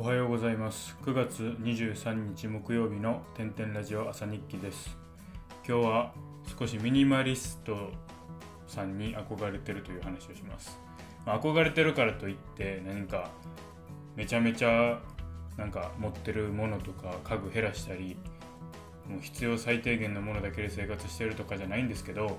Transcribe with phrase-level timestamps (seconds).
[0.00, 0.96] おはようございます。
[1.02, 4.96] 9月23日木曜日の「てんてんラジオ朝日記」です。
[5.68, 6.14] 今日は
[6.58, 7.90] 少しミニマリスト
[8.66, 10.80] さんに憧れてるという話をします。
[11.26, 13.30] まあ憧れてるからといって何か
[14.16, 15.02] めちゃめちゃ
[15.58, 18.16] なんか持ってるものとか家具減らしたり
[19.06, 22.38] もう必要最低限のものだけで生活してるとかじゃないんですけど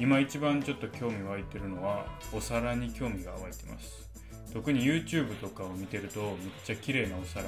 [0.00, 4.11] 今一番ちょっと興味湧いてるのはお皿に興味が湧いてます。
[4.52, 7.44] 特に YouTube とかを見てるとめっちゃ綺麗なお皿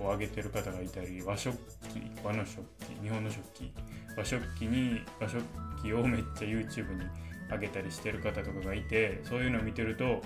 [0.00, 3.72] をあげてる方がいたり和食器和の食器日本の食器
[4.16, 5.42] 和食器に和食
[5.82, 7.04] 器をめっちゃ YouTube に
[7.50, 10.22] あげたりしてる方とかがいてそういうのを見てると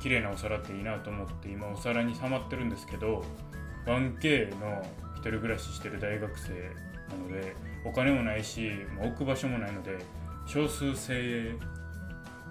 [0.00, 3.22] 綺麗なお皿っていいなと思って今お皿にハマってるんですけど
[3.86, 4.82] 1K の
[5.14, 9.98] 一人暮らししてる大学生なのでお金もないしもう置く場所もないので
[10.46, 11.58] 少数精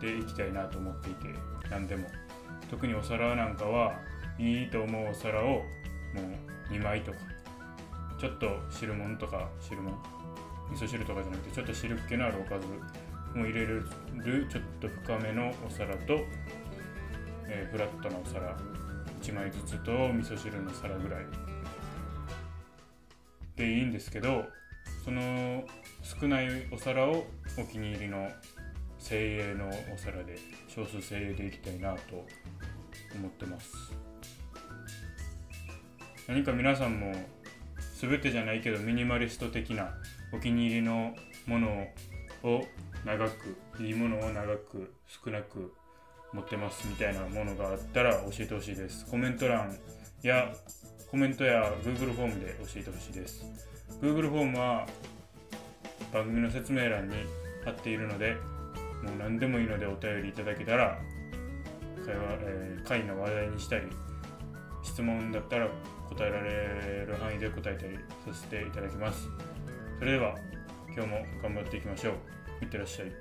[0.02, 1.28] 鋭でいきたいなと思っていて
[1.70, 2.21] 何でも。
[2.70, 3.94] 特にお皿なんかは
[4.38, 5.64] いいと思うお皿をも
[6.70, 7.18] う2枚とか
[8.20, 9.96] ちょっと汁物とか汁物
[10.72, 12.66] 味噌汁とかじゃなくてちょっと汁っ気のあるおかず
[13.38, 13.86] も入れる
[14.50, 16.20] ちょっと深めのお皿と、
[17.48, 18.58] えー、フラットなお皿
[19.22, 21.26] 1枚ずつと味噌汁の皿ぐらい
[23.56, 24.46] でいいんですけど
[25.04, 25.64] その
[26.02, 27.26] 少ないお皿を
[27.58, 28.30] お気に入りの
[29.02, 32.26] 精鋭のお皿で少数精鋭でいきたいなと
[33.16, 33.72] 思ってます
[36.28, 37.14] 何か皆さんも
[38.00, 39.94] 全てじゃないけどミニマリスト的な
[40.34, 41.14] お気に入りの
[41.46, 41.88] もの
[42.44, 42.62] を
[43.06, 45.74] 長くいいものを長く少なく
[46.34, 49.06] 持ってますみたいなものがあったら教えてほしいです。
[49.08, 49.76] コメント欄
[50.24, 50.54] や
[51.10, 53.44] コメントや Google フォームで教えてほしいです。
[54.02, 54.88] Google フォームは
[56.14, 57.16] 番組の説明欄に
[57.66, 58.38] 貼っているので
[59.04, 61.00] もう何でもいいのでお便りいただけたら
[62.06, 63.88] 会話、えー、会の話題にしたり
[64.84, 65.68] 質問だったら
[66.10, 69.30] 答えられる範囲で答えたりさせていただきます。
[70.00, 70.36] それでは
[70.94, 72.66] 今日も頑張っていきましょう。
[72.66, 73.12] いってらっしゃい。